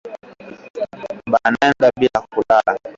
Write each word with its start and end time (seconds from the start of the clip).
Banaenda 1.31 1.87
bila 1.99 2.19
kulaka 2.31 2.71